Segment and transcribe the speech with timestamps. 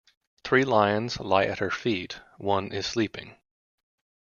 [0.43, 3.35] Three lions lie at her feet; one is sleeping.